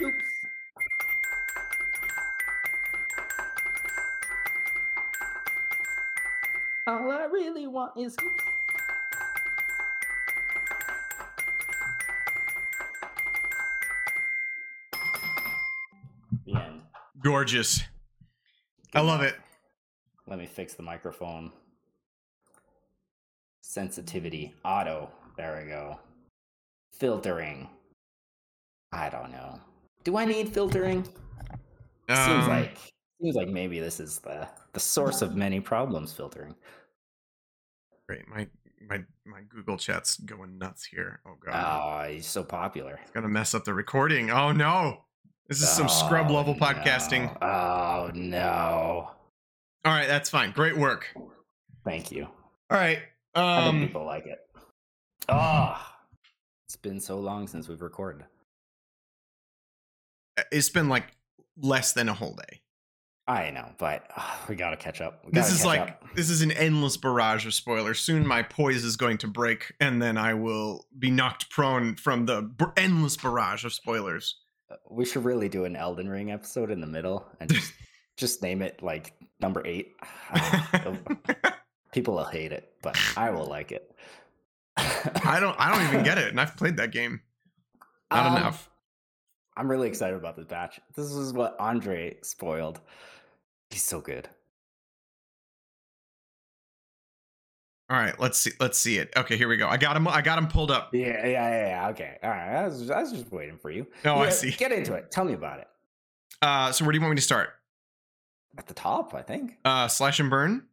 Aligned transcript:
scoops. 0.00 0.24
All 6.86 7.10
I 7.10 7.24
really 7.30 7.66
want 7.66 7.92
is 7.98 8.14
scoops. 8.14 8.44
The 16.46 16.54
end. 16.54 16.80
Gorgeous. 17.22 17.82
I 18.94 19.00
love 19.00 19.20
it. 19.20 19.36
Let 20.26 20.38
me 20.38 20.46
fix 20.46 20.74
the 20.74 20.82
microphone. 20.82 21.52
Sensitivity, 23.60 24.54
auto. 24.64 25.10
There 25.36 25.60
we 25.62 25.68
go. 25.68 26.00
Filtering. 26.92 27.68
I 28.92 29.10
don't 29.10 29.30
know. 29.30 29.60
Do 30.04 30.16
I 30.16 30.24
need 30.24 30.48
filtering? 30.48 31.04
seems 32.08 32.44
Um, 32.44 32.48
like 32.48 32.76
seems 33.20 33.36
like 33.36 33.48
maybe 33.48 33.78
this 33.80 34.00
is 34.00 34.18
the 34.18 34.48
the 34.72 34.80
source 34.80 35.22
of 35.22 35.36
many 35.36 35.60
problems. 35.60 36.12
Filtering. 36.12 36.54
great. 38.08 38.26
My 38.28 38.46
my 38.88 39.04
my 39.26 39.40
Google 39.48 39.76
chat's 39.76 40.16
going 40.18 40.58
nuts 40.58 40.84
here. 40.84 41.20
Oh 41.26 41.34
god. 41.44 42.06
Oh, 42.08 42.12
he's 42.12 42.26
so 42.26 42.42
popular. 42.42 42.98
It's 43.02 43.10
gonna 43.12 43.28
mess 43.28 43.54
up 43.54 43.64
the 43.64 43.74
recording. 43.74 44.30
Oh 44.30 44.52
no. 44.52 45.04
This 45.48 45.62
is 45.62 45.68
some 45.68 45.88
scrub 45.88 46.28
Oh, 46.30 46.34
level 46.34 46.54
podcasting. 46.54 47.36
Oh 47.42 48.10
no! 48.14 49.10
All 49.84 49.92
right, 49.92 50.06
that's 50.06 50.30
fine. 50.30 50.52
Great 50.52 50.76
work. 50.76 51.08
Thank 51.84 52.12
you. 52.12 52.24
All 52.70 52.78
right. 52.78 53.00
I 53.34 53.64
think 53.64 53.74
Um 53.74 53.80
people 53.80 54.04
like 54.04 54.26
it. 54.26 54.38
Ah, 55.28 55.96
it's 56.66 56.76
been 56.76 57.00
so 57.00 57.18
long 57.18 57.46
since 57.48 57.68
we've 57.68 57.82
recorded. 57.82 58.24
It's 60.52 60.68
been 60.70 60.88
like 60.88 61.06
less 61.56 61.92
than 61.92 62.08
a 62.08 62.14
whole 62.14 62.34
day. 62.34 62.60
I 63.26 63.50
know, 63.50 63.68
but 63.78 64.06
we 64.48 64.56
gotta 64.56 64.76
catch 64.76 65.00
up. 65.00 65.22
This 65.30 65.44
gotta 65.46 65.54
is 65.54 65.64
like 65.64 65.80
up. 65.80 66.04
this 66.16 66.30
is 66.30 66.42
an 66.42 66.50
endless 66.50 66.96
barrage 66.96 67.46
of 67.46 67.54
spoilers. 67.54 68.00
Soon 68.00 68.26
my 68.26 68.42
poise 68.42 68.84
is 68.84 68.96
going 68.96 69.18
to 69.18 69.28
break 69.28 69.72
and 69.80 70.02
then 70.02 70.16
I 70.18 70.34
will 70.34 70.86
be 70.98 71.10
knocked 71.12 71.48
prone 71.50 71.94
from 71.94 72.26
the 72.26 72.42
b- 72.42 72.64
endless 72.76 73.16
barrage 73.16 73.64
of 73.64 73.72
spoilers. 73.72 74.36
we 74.90 75.04
should 75.04 75.24
really 75.24 75.48
do 75.48 75.64
an 75.64 75.76
Elden 75.76 76.08
Ring 76.08 76.32
episode 76.32 76.70
in 76.72 76.80
the 76.80 76.86
middle 76.88 77.24
and 77.38 77.48
just 77.52 77.72
just 78.16 78.42
name 78.42 78.62
it 78.62 78.82
like 78.82 79.12
number 79.40 79.62
eight. 79.64 79.94
People 81.92 82.14
will 82.14 82.24
hate 82.24 82.52
it, 82.52 82.72
but 82.82 82.96
I 83.16 83.30
will 83.30 83.46
like 83.46 83.72
it. 83.72 83.90
I 84.76 85.38
don't 85.40 85.54
I 85.58 85.70
don't 85.74 85.86
even 85.92 86.04
get 86.04 86.18
it 86.18 86.28
and 86.28 86.40
I've 86.40 86.56
played 86.56 86.76
that 86.78 86.90
game. 86.90 87.20
Not 88.12 88.26
Um, 88.26 88.36
enough. 88.36 88.69
I'm 89.60 89.70
really 89.70 89.88
excited 89.88 90.16
about 90.16 90.36
this 90.36 90.46
batch. 90.46 90.80
This 90.96 91.12
is 91.12 91.34
what 91.34 91.54
Andre 91.60 92.16
spoiled. 92.22 92.80
He's 93.68 93.84
so 93.84 94.00
good. 94.00 94.26
All 97.90 97.98
right, 97.98 98.18
let's 98.18 98.38
see 98.38 98.52
let's 98.58 98.78
see 98.78 98.96
it. 98.96 99.12
Okay, 99.14 99.36
here 99.36 99.48
we 99.48 99.58
go. 99.58 99.68
I 99.68 99.76
got 99.76 99.98
him 99.98 100.08
I 100.08 100.22
got 100.22 100.38
him 100.38 100.46
pulled 100.46 100.70
up. 100.70 100.94
Yeah, 100.94 101.26
yeah, 101.26 101.50
yeah. 101.50 101.68
yeah. 101.68 101.88
Okay, 101.88 102.16
all 102.22 102.30
right. 102.30 102.56
I 102.56 102.68
was, 102.68 102.90
I 102.90 103.00
was 103.02 103.12
just 103.12 103.30
waiting 103.30 103.58
for 103.58 103.70
you. 103.70 103.86
Oh, 104.06 104.20
I 104.20 104.30
see. 104.30 104.52
Get 104.52 104.72
into 104.72 104.94
it. 104.94 105.10
Tell 105.10 105.26
me 105.26 105.34
about 105.34 105.58
it. 105.58 105.68
Uh 106.40 106.72
so 106.72 106.86
where 106.86 106.92
do 106.92 106.96
you 106.96 107.02
want 107.02 107.10
me 107.10 107.16
to 107.16 107.22
start? 107.22 107.50
At 108.56 108.66
the 108.66 108.74
top, 108.74 109.12
I 109.12 109.20
think. 109.20 109.58
Uh 109.66 109.88
slash 109.88 110.20
and 110.20 110.30
burn? 110.30 110.68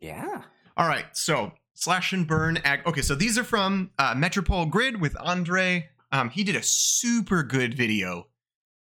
Yeah. 0.00 0.42
All 0.76 0.88
right, 0.88 1.04
so 1.12 1.52
slash 1.74 2.12
and 2.12 2.26
burn. 2.26 2.56
Ag- 2.64 2.86
okay, 2.86 3.02
so 3.02 3.14
these 3.14 3.38
are 3.38 3.44
from 3.44 3.92
uh, 4.00 4.14
Metropole 4.16 4.66
Grid 4.66 5.00
with 5.00 5.16
Andre. 5.20 5.90
Um, 6.12 6.30
he 6.30 6.44
did 6.44 6.56
a 6.56 6.62
super 6.62 7.42
good 7.42 7.74
video. 7.74 8.28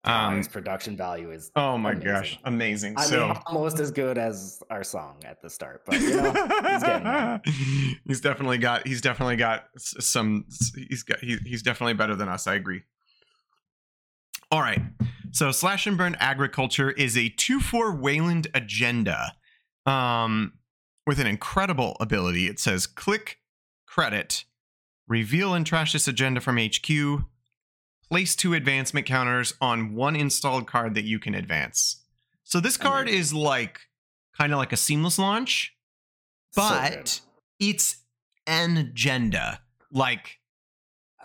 Um, 0.06 0.36
his 0.36 0.48
production 0.48 0.96
value 0.98 1.30
is. 1.30 1.50
oh 1.56 1.78
my 1.78 1.92
amazing. 1.92 2.12
gosh, 2.12 2.38
amazing! 2.44 2.94
I 2.98 3.04
so 3.04 3.28
mean, 3.28 3.36
almost 3.46 3.78
as 3.78 3.90
good 3.90 4.18
as 4.18 4.62
our 4.68 4.84
song 4.84 5.16
at 5.24 5.40
the 5.40 5.48
start, 5.48 5.82
but 5.86 5.98
you 5.98 6.16
know, 6.16 6.32
he's 6.32 6.82
getting 6.82 7.04
there. 7.04 7.40
he's 8.06 8.20
definitely 8.20 8.58
got 8.58 8.86
he's 8.86 9.00
definitely 9.00 9.36
got 9.36 9.64
some 9.78 10.44
he's 10.90 11.02
got 11.02 11.20
he, 11.20 11.38
he's 11.46 11.62
definitely 11.62 11.94
better 11.94 12.14
than 12.14 12.28
us. 12.28 12.46
I 12.46 12.54
agree. 12.54 12.82
All 14.50 14.60
right, 14.60 14.82
so 15.30 15.50
slash 15.52 15.86
and 15.86 15.96
burn 15.96 16.16
agriculture 16.20 16.90
is 16.90 17.16
a 17.16 17.30
two 17.30 17.58
four 17.58 17.94
Wayland 17.94 18.48
agenda. 18.52 19.32
Um, 19.86 20.52
with 21.06 21.18
an 21.18 21.26
incredible 21.26 21.96
ability. 22.00 22.46
It 22.46 22.58
says 22.58 22.86
click 22.86 23.38
credit, 23.86 24.44
reveal 25.06 25.54
and 25.54 25.66
trash 25.66 25.92
this 25.92 26.08
agenda 26.08 26.40
from 26.40 26.58
HQ, 26.58 27.24
place 28.08 28.36
two 28.36 28.54
advancement 28.54 29.06
counters 29.06 29.54
on 29.60 29.94
one 29.94 30.16
installed 30.16 30.66
card 30.66 30.94
that 30.94 31.04
you 31.04 31.18
can 31.18 31.34
advance. 31.34 32.02
So 32.44 32.60
this 32.60 32.76
card 32.76 33.08
is 33.08 33.32
like 33.32 33.80
kind 34.38 34.52
of 34.52 34.58
like 34.58 34.72
a 34.72 34.76
seamless 34.76 35.18
launch, 35.18 35.74
but 36.54 36.90
good. 36.90 37.20
it's 37.68 37.96
an 38.46 38.76
agenda. 38.76 39.60
Like 39.90 40.38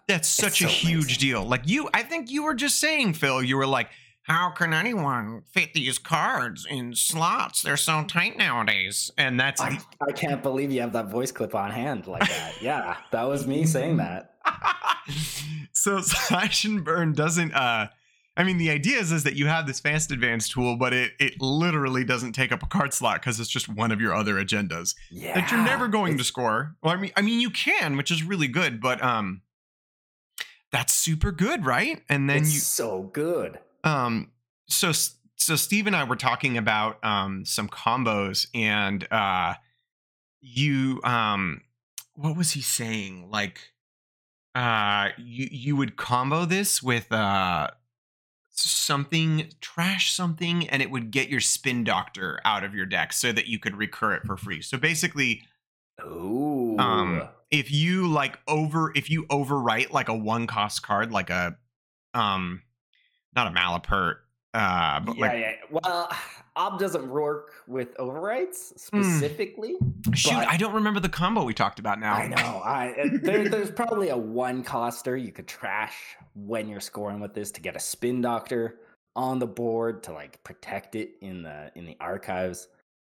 that's 0.08 0.28
such 0.28 0.62
a 0.62 0.68
huge 0.68 1.04
amazing. 1.04 1.20
deal. 1.20 1.44
Like 1.46 1.68
you, 1.68 1.90
I 1.94 2.04
think 2.04 2.32
you 2.32 2.44
were 2.44 2.56
just 2.56 2.80
saying, 2.80 3.14
Phil. 3.14 3.44
You 3.44 3.58
were 3.58 3.68
like, 3.68 3.90
"How 4.30 4.52
can 4.52 4.74
anyone 4.74 5.42
fit 5.52 5.74
these 5.74 5.98
cards 5.98 6.66
in 6.70 6.96
slots? 6.96 7.62
They're 7.62 7.78
so 7.78 8.04
tight 8.04 8.38
nowadays." 8.38 9.12
And 9.18 9.40
that's 9.40 9.60
I, 9.60 9.80
I 10.08 10.12
can't 10.12 10.44
believe 10.44 10.72
you 10.72 10.82
have 10.82 10.94
that 10.94 11.10
voice 11.10 11.32
clip 11.32 11.56
on 11.56 11.72
hand 11.72 12.08
like 12.08 12.28
that. 12.30 12.54
yeah, 12.62 12.98
that 13.12 13.24
was 13.24 13.48
me 13.48 13.66
saying 13.66 13.98
that. 13.98 14.36
so 15.74 16.02
slash 16.02 16.64
and 16.66 16.84
burn 16.84 17.14
doesn't. 17.14 17.54
uh 17.54 17.88
I 18.38 18.46
mean, 18.46 18.58
the 18.58 18.70
idea 18.70 19.00
is, 19.00 19.12
is 19.12 19.26
that 19.26 19.36
you 19.36 19.48
have 19.48 19.68
this 19.68 19.82
fast 19.82 20.12
advance 20.14 20.48
tool, 20.48 20.78
but 20.78 20.94
it 20.94 21.12
it 21.20 21.42
literally 21.42 22.06
doesn't 22.06 22.32
take 22.32 22.54
up 22.54 22.64
a 22.64 22.68
card 22.68 22.94
slot 22.94 23.20
because 23.20 23.38
it's 23.38 23.50
just 23.50 23.68
one 23.68 23.92
of 23.92 24.00
your 24.00 24.14
other 24.14 24.36
agendas. 24.36 24.96
Yeah. 25.12 25.36
that 25.36 25.52
you're 25.52 25.62
never 25.62 25.90
going 25.90 26.18
to 26.18 26.24
score. 26.24 26.78
Well, 26.82 26.94
I 26.94 26.98
mean, 26.98 27.12
I 27.18 27.22
mean, 27.22 27.42
you 27.42 27.50
can, 27.50 27.98
which 27.98 28.12
is 28.12 28.24
really 28.24 28.48
good, 28.48 28.80
but 28.80 29.04
um, 29.04 29.42
that's 30.72 30.94
super 30.94 31.34
good, 31.34 31.66
right? 31.66 32.02
And 32.08 32.30
then 32.30 32.38
it's 32.38 32.54
you, 32.54 32.60
so 32.62 33.02
good. 33.12 33.60
Um, 33.84 34.32
so 34.68 34.92
so 34.92 35.56
Steve 35.56 35.88
and 35.88 35.96
I 35.96 36.04
were 36.04 36.16
talking 36.16 36.58
about 36.58 37.04
um 37.04 37.46
some 37.46 37.70
combos, 37.70 38.48
and 38.54 39.08
uh, 39.12 39.56
you 40.42 41.02
um, 41.04 41.62
what 42.14 42.36
was 42.38 42.52
he 42.52 42.62
saying? 42.62 43.30
Like, 43.30 43.60
uh, 44.56 45.10
you 45.18 45.48
you 45.52 45.76
would 45.76 45.98
combo 45.98 46.46
this 46.46 46.84
with 46.84 47.12
uh 47.12 47.70
something 48.52 49.50
trash 49.62 50.12
something 50.12 50.68
and 50.70 50.82
it 50.82 50.92
would 50.92 51.12
get 51.12 51.30
your 51.30 51.40
spin 51.40 51.84
doctor 51.84 52.40
out 52.44 52.64
of 52.64 52.76
your 52.76 52.86
deck 52.86 53.14
so 53.14 53.32
that 53.32 53.48
you 53.48 53.58
could 53.58 53.76
recur 53.76 54.14
it 54.14 54.24
for 54.26 54.36
free 54.36 54.62
so 54.62 54.78
basically 54.78 55.42
Ooh. 56.04 56.78
um 56.78 57.24
if 57.52 57.72
you 57.72 58.08
like 58.08 58.38
over 58.48 58.92
if 58.96 59.10
you 59.10 59.26
overwrite 59.28 59.92
like 59.92 60.10
a 60.10 60.14
one 60.14 60.46
cost 60.46 60.84
card 60.84 61.12
like 61.12 61.30
a 61.30 61.56
um 62.14 62.62
not 63.36 63.48
a 63.48 63.52
malapert 63.52 64.16
uh 64.54 65.00
but 65.00 65.16
yeah, 65.16 65.22
like 65.22 65.40
yeah. 65.40 65.54
Well, 65.70 66.10
Ob 66.56 66.78
doesn't 66.78 67.08
work 67.08 67.54
with 67.68 67.96
overwrites 67.98 68.78
specifically. 68.78 69.76
shoot 70.14 70.34
i 70.34 70.58
don't 70.58 70.74
remember 70.74 71.00
the 71.00 71.08
combo 71.08 71.44
we 71.44 71.54
talked 71.54 71.80
about 71.80 72.00
now 72.00 72.14
I 72.14 72.28
know. 72.28 72.36
I 72.36 72.90
uh, 72.92 73.10
there, 73.22 73.48
there's 73.48 73.72
probably 73.72 74.10
a 74.10 74.18
one 74.18 74.64
coster 74.64 75.16
you 75.16 75.32
could 75.32 75.48
trash 75.48 76.18
when 76.36 76.68
you're 76.68 76.80
scoring 76.82 77.20
with 77.20 77.34
this 77.34 77.52
to 77.52 77.62
get 77.62 77.76
a 77.76 77.80
spin 77.80 78.22
doctor 78.22 78.80
on 79.16 79.40
the 79.40 79.48
board 79.48 80.04
to 80.04 80.14
like 80.14 80.44
protect 80.44 80.96
it 80.96 81.12
in 81.22 81.44
the 81.44 81.72
in 81.76 81.86
the 81.86 81.98
archives. 82.00 82.68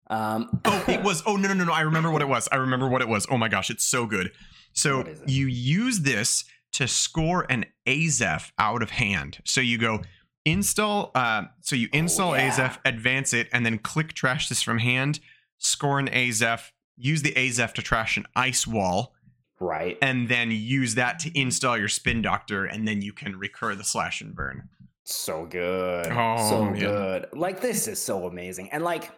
Um, 0.08 0.62
oh 0.66 0.86
it 0.88 1.04
was 1.04 1.22
oh 1.26 1.36
no 1.36 1.48
no 1.50 1.54
no 1.54 1.66
no 1.66 1.74
i 1.74 1.82
remember 1.82 2.10
what 2.10 2.24
it 2.24 2.28
was 2.28 2.50
i 2.52 2.56
remember 2.56 2.90
what 2.90 3.04
it 3.04 3.08
was 3.08 3.28
oh 3.30 3.38
my 3.38 3.48
gosh 3.48 3.70
it's 3.70 3.84
so 3.84 4.08
good 4.08 4.32
so 4.74 5.06
you 5.28 5.46
use 5.46 6.00
this 6.00 6.46
to 6.74 6.88
score 6.88 7.46
an 7.50 7.66
azef 7.88 8.52
out 8.58 8.82
of 8.82 8.92
hand 8.92 9.40
so 9.46 9.62
you 9.62 9.78
go 9.78 10.02
install 10.46 11.12
uh 11.16 11.44
so 11.62 11.76
you 11.76 11.90
install 11.94 12.32
Oh, 12.32 12.36
yeah. 12.36 12.50
azef 12.52 12.78
advance 12.86 13.34
it 13.34 13.48
and 13.52 13.66
then 13.66 13.78
click 13.78 14.14
trash 14.14 14.50
this 14.50 14.62
from 14.62 14.80
hand 14.80 15.20
score 15.58 16.00
an 16.00 16.08
azef 16.08 16.72
use 16.98 17.22
the 17.22 17.34
azef 17.34 17.74
to 17.74 17.82
trash 17.82 18.18
an 18.18 18.26
ice 18.36 18.66
wall 18.66 19.14
right. 19.60 19.98
and 20.02 20.30
then 20.30 20.52
use 20.52 20.96
that 20.96 21.20
to 21.20 21.40
install 21.40 21.78
your 21.78 21.88
spin 21.90 22.22
doctor 22.22 22.66
and 22.66 22.88
then 22.88 23.02
you 23.02 23.14
can 23.14 23.38
recur 23.38 23.76
the 23.76 23.84
slash 23.84 24.22
and 24.22 24.36
burn 24.36 24.70
So 25.04 25.46
good. 25.46 26.08
Oh, 26.12 26.50
so 26.50 26.66
man. 26.66 26.80
good. 26.80 27.26
Like 27.34 27.62
this 27.62 27.88
is 27.88 28.00
so 28.00 28.28
amazing. 28.28 28.70
And 28.72 28.84
like 28.84 29.10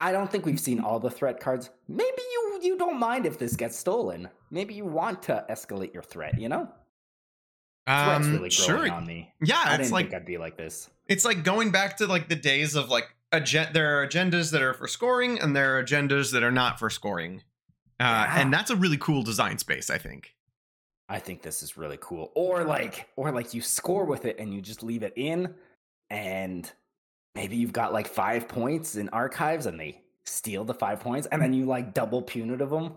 I 0.00 0.12
don't 0.12 0.30
think 0.30 0.44
we've 0.44 0.60
seen 0.60 0.80
all 0.80 0.98
the 1.00 1.10
threat 1.10 1.40
cards. 1.40 1.70
Maybe 1.88 2.22
you 2.32 2.60
you 2.62 2.78
don't 2.78 2.98
mind 2.98 3.26
if 3.26 3.38
this 3.38 3.56
gets 3.56 3.76
stolen. 3.76 4.28
Maybe 4.50 4.74
you 4.74 4.84
want 4.84 5.22
to 5.24 5.44
escalate 5.50 5.92
your 5.92 6.02
threat, 6.02 6.38
you 6.40 6.48
know? 6.48 6.68
Threat's 7.86 8.26
um 8.26 8.32
really 8.32 8.38
growing 8.38 8.50
sure 8.50 8.90
on 8.92 9.06
me. 9.06 9.30
yeah 9.42 9.62
I 9.66 9.74
it's 9.76 9.92
like 9.92 10.06
think 10.06 10.14
I'd 10.22 10.24
be 10.26 10.38
like 10.38 10.56
this. 10.56 10.88
it's 11.06 11.24
like 11.24 11.44
going 11.44 11.70
back 11.70 11.98
to 11.98 12.06
like 12.06 12.28
the 12.28 12.34
days 12.36 12.74
of 12.76 12.88
like 12.88 13.08
agen- 13.30 13.68
there 13.74 14.00
are 14.00 14.06
agendas 14.06 14.52
that 14.52 14.62
are 14.62 14.72
for 14.72 14.88
scoring 14.88 15.38
and 15.38 15.54
there 15.54 15.76
are 15.78 15.84
agendas 15.84 16.32
that 16.32 16.42
are 16.42 16.50
not 16.50 16.78
for 16.78 16.88
scoring 16.88 17.42
uh, 18.00 18.04
Yeah. 18.04 18.40
and 18.40 18.52
that's 18.52 18.70
a 18.70 18.76
really 18.76 18.96
cool 18.96 19.22
design 19.22 19.58
space 19.58 19.90
i 19.90 19.98
think 19.98 20.34
I 21.06 21.18
think 21.18 21.42
this 21.42 21.62
is 21.62 21.76
really 21.76 21.98
cool. 22.00 22.32
Or 22.34 22.64
like, 22.64 23.10
or 23.16 23.30
like 23.30 23.52
you 23.52 23.60
score 23.60 24.06
with 24.06 24.24
it 24.24 24.38
and 24.38 24.54
you 24.54 24.62
just 24.62 24.82
leave 24.82 25.02
it 25.02 25.12
in, 25.16 25.54
and 26.08 26.72
maybe 27.34 27.56
you've 27.56 27.72
got 27.72 27.92
like 27.92 28.08
five 28.08 28.48
points 28.48 28.96
in 28.96 29.08
archives, 29.10 29.66
and 29.66 29.78
they 29.78 30.00
steal 30.24 30.64
the 30.64 30.74
five 30.74 31.00
points, 31.00 31.26
and 31.30 31.40
then 31.42 31.52
you 31.52 31.64
like 31.66 31.94
double 31.94 32.22
punitive 32.22 32.70
them. 32.70 32.94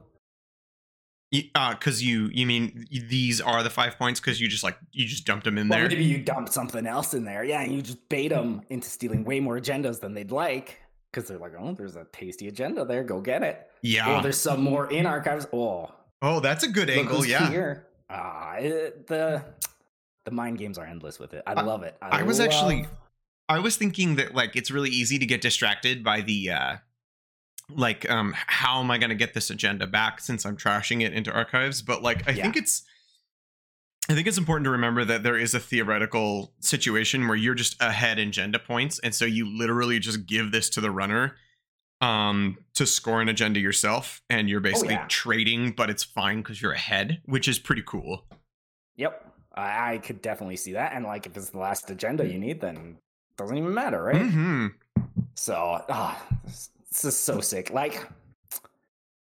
Y- 1.33 1.49
Uh, 1.55 1.75
you 1.97 2.29
you 2.31 2.45
mean 2.45 2.85
these 2.89 3.41
are 3.41 3.61
the 3.61 3.69
five 3.69 3.97
points 3.97 4.19
because 4.19 4.39
you 4.39 4.47
just 4.47 4.63
like 4.63 4.77
you 4.91 5.05
just 5.05 5.25
dumped 5.25 5.43
them 5.43 5.57
in 5.57 5.67
Well, 5.67 5.79
there. 5.79 5.89
maybe 5.89 6.05
you 6.05 6.19
dumped 6.19 6.53
something 6.53 6.87
else 6.87 7.13
in 7.13 7.25
there, 7.25 7.43
yeah, 7.43 7.61
and 7.61 7.73
you 7.73 7.81
just 7.81 8.07
bait 8.07 8.29
them 8.29 8.61
into 8.69 8.87
stealing 8.89 9.23
way 9.25 9.39
more 9.41 9.59
agendas 9.59 9.99
than 9.99 10.13
they'd 10.13 10.31
like 10.31 10.79
because 11.11 11.27
they're 11.27 11.37
like, 11.37 11.53
oh, 11.59 11.73
there's 11.73 11.95
a 11.97 12.05
tasty 12.13 12.47
agenda 12.47 12.85
there, 12.85 13.03
go 13.03 13.19
get 13.19 13.43
it. 13.43 13.69
Yeah. 13.81 14.19
Or 14.19 14.21
there's 14.21 14.39
some 14.39 14.61
more 14.61 14.89
in 14.91 15.05
archives. 15.05 15.47
Oh, 15.51 15.91
Oh, 16.21 16.39
that's 16.39 16.63
a 16.63 16.67
good 16.69 16.89
angle. 16.89 17.25
Yeah. 17.25 17.49
here. 17.49 17.87
Ah, 18.09 18.53
it- 18.55 19.07
the 19.07 19.43
the 20.23 20.31
mind 20.31 20.57
games 20.57 20.77
are 20.77 20.85
endless 20.85 21.19
with 21.19 21.33
it. 21.33 21.43
I 21.45 21.53
I- 21.53 21.61
love 21.61 21.83
it. 21.83 21.97
I 22.01 22.23
was 22.23 22.39
actually- 22.39 22.85
I 23.49 23.59
was 23.59 23.77
thinking 23.77 24.15
that 24.15 24.35
like 24.35 24.55
it's 24.55 24.71
really 24.71 24.89
easy 24.89 25.19
to 25.19 25.25
get 25.25 25.41
distracted 25.41 26.03
by 26.03 26.21
the 26.21 26.51
uh 26.51 26.75
like 27.69 28.09
um 28.09 28.33
how 28.35 28.79
am 28.79 28.91
I 28.91 28.97
going 28.97 29.09
to 29.09 29.15
get 29.15 29.33
this 29.33 29.49
agenda 29.49 29.87
back 29.87 30.19
since 30.19 30.45
I'm 30.45 30.57
trashing 30.57 31.01
it 31.01 31.13
into 31.13 31.31
archives 31.31 31.81
but 31.81 32.01
like 32.01 32.27
I 32.27 32.31
Yeah. 32.31 32.43
think 32.43 32.57
it's 32.57 32.83
I 34.09 34.13
think 34.13 34.25
it's 34.27 34.37
important 34.37 34.63
to 34.65 34.71
remember 34.71 35.03
that 35.03 35.23
there 35.23 35.37
is 35.37 35.53
a 35.53 35.59
theoretical 35.59 36.53
situation 36.61 37.27
where 37.27 37.35
you're 37.35 37.55
just 37.55 37.81
ahead 37.81 38.19
in 38.19 38.29
agenda 38.29 38.59
points 38.59 38.99
and 38.99 39.13
so 39.13 39.25
you 39.25 39.45
literally 39.45 39.99
just 39.99 40.25
give 40.25 40.51
this 40.51 40.69
to 40.71 40.81
the 40.81 40.91
runner 40.91 41.35
um 41.99 42.57
to 42.75 42.85
score 42.85 43.21
an 43.21 43.27
agenda 43.27 43.59
yourself 43.59 44.21
and 44.29 44.49
you're 44.49 44.59
basically 44.59 44.93
yeah. 44.93 45.05
trading 45.09 45.71
but 45.71 45.89
it's 45.89 46.03
fine 46.03 46.43
cuz 46.43 46.61
you're 46.61 46.71
ahead 46.73 47.21
which 47.25 47.47
is 47.47 47.59
pretty 47.59 47.83
cool. 47.85 48.25
Yep. 48.95 49.23
I, 49.57 49.97
could 49.97 50.21
definitely 50.21 50.57
see 50.57 50.73
that. 50.73 50.93
And 50.93 51.03
like 51.03 51.25
if 51.25 51.35
it's 51.35 51.49
the 51.49 51.57
last 51.57 51.89
agenda 51.89 52.27
you 52.27 52.37
need, 52.37 52.61
then 52.61 52.97
doesn't 53.37 53.57
even 53.57 53.73
matter, 53.73 54.03
right? 54.03 54.15
Mhm. 54.15 54.73
So 55.35 55.83
ah, 55.89 56.27
this, 56.43 56.69
this 56.91 57.03
is 57.05 57.17
so 57.17 57.39
sick. 57.39 57.69
Like 57.69 58.07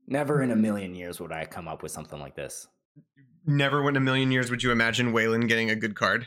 never 0.07 0.43
in 0.43 0.51
a 0.51 0.57
million 0.57 0.95
years 0.95 1.21
would 1.21 1.33
I 1.33 1.45
come 1.45 1.69
up 1.69 1.83
with 1.83 1.93
something 1.93 2.21
like 2.21 2.37
this. 2.37 2.69
Never 3.47 3.87
in 3.89 3.97
a 3.97 4.01
million 4.01 4.31
years 4.33 4.51
would 4.51 4.63
you 4.63 4.71
imagine 4.71 5.13
Wayland 5.13 5.49
getting 5.49 5.71
a 5.71 5.77
good 5.77 5.95
card. 5.95 6.27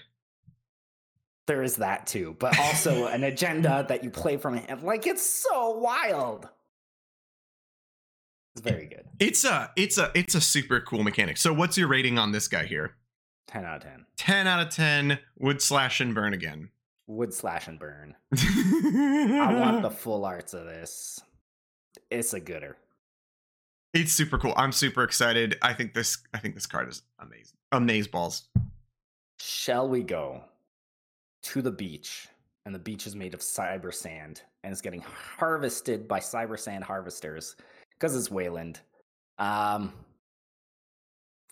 There 1.48 1.64
is 1.64 1.78
that 1.78 2.06
too, 2.06 2.36
but 2.40 2.60
also 2.60 3.08
an 3.08 3.24
agenda 3.24 3.86
that 3.88 4.04
you 4.04 4.10
play 4.10 4.38
from 4.38 4.58
hand. 4.58 4.84
Like 4.84 5.08
it's 5.08 5.26
so 5.26 5.78
wild. 5.78 6.50
It's 8.54 8.62
very 8.62 8.88
good. 8.88 9.06
It's 9.20 9.46
a 9.46 9.72
it's 9.76 9.98
a 9.98 10.12
it's 10.14 10.36
a 10.36 10.42
super 10.42 10.82
cool 10.82 11.04
mechanic. 11.04 11.38
So 11.38 11.54
what's 11.54 11.78
your 11.78 11.88
rating 11.88 12.20
on 12.20 12.32
this 12.32 12.48
guy 12.48 12.66
here? 12.66 12.96
10 13.48 13.64
out 13.64 13.78
of 13.78 13.84
10. 13.84 14.06
10 14.18 14.48
out 14.48 14.68
of 14.68 14.74
10 14.74 15.20
would 15.40 15.62
slash 15.62 16.02
and 16.02 16.14
burn 16.14 16.34
again. 16.34 16.70
Wood 17.08 17.34
slash 17.34 17.68
and 17.68 17.80
burn. 17.80 18.16
I 18.34 19.56
want 19.60 19.82
the 19.82 19.90
full 19.98 20.26
arts 20.26 20.54
of 20.54 20.66
this. 20.66 21.20
It's 22.12 22.34
a 22.34 22.40
gooder. 22.40 22.78
It's 23.94 24.12
super 24.12 24.38
cool. 24.38 24.54
I'm 24.58 24.72
super 24.72 25.04
excited. 25.04 25.58
I 25.62 25.74
think 25.74 25.94
this 25.94 26.18
I 26.34 26.38
think 26.40 26.54
this 26.54 26.66
card 26.66 26.90
is 26.90 27.02
amazing. 27.20 27.58
Amaze 27.72 28.08
balls. 28.08 28.44
Shall 29.40 29.88
we 29.88 30.04
go 30.04 30.44
to 31.44 31.62
the 31.62 31.72
beach? 31.72 32.28
And 32.66 32.76
the 32.76 32.80
beach 32.80 33.08
is 33.08 33.16
made 33.16 33.34
of 33.34 33.40
cyber 33.40 33.94
sand 33.94 34.42
and 34.62 34.74
it's 34.74 34.82
getting 34.82 35.02
harvested 35.38 36.06
by 36.06 36.20
cyber 36.20 36.60
sand 36.60 36.84
harvesters 36.84 37.56
because 37.94 38.14
it's 38.14 38.30
Wayland. 38.30 38.82
Um, 39.40 39.94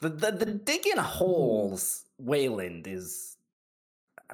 the, 0.02 0.10
the 0.10 0.32
the 0.32 0.46
digging 0.46 0.98
holes 0.98 2.04
Wayland 2.20 2.88
is 2.88 3.38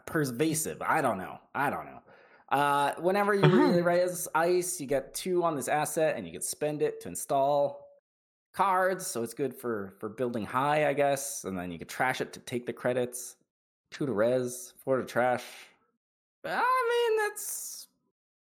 pervasive. 0.05 0.81
I 0.81 1.01
don't 1.01 1.17
know. 1.17 1.39
I 1.53 1.69
don't 1.69 1.85
know. 1.85 2.01
Uh, 2.49 2.93
whenever 2.99 3.33
you 3.33 3.41
really 3.41 3.81
raise 3.81 4.27
ice, 4.35 4.81
you 4.81 4.87
get 4.87 5.13
two 5.13 5.43
on 5.43 5.55
this 5.55 5.67
asset, 5.67 6.17
and 6.17 6.25
you 6.25 6.33
can 6.33 6.41
spend 6.41 6.81
it 6.81 7.01
to 7.01 7.07
install 7.07 7.87
cards. 8.53 9.07
So 9.07 9.23
it's 9.23 9.33
good 9.33 9.53
for 9.53 9.93
for 9.99 10.09
building 10.09 10.45
high, 10.45 10.87
I 10.87 10.93
guess. 10.93 11.45
And 11.45 11.57
then 11.57 11.71
you 11.71 11.79
can 11.79 11.87
trash 11.87 12.21
it 12.21 12.33
to 12.33 12.39
take 12.41 12.65
the 12.65 12.73
credits. 12.73 13.37
Two 13.89 14.05
to 14.05 14.13
res, 14.13 14.73
four 14.77 14.97
to 14.97 15.05
trash. 15.05 15.43
I 16.45 17.09
mean, 17.09 17.17
that's 17.19 17.87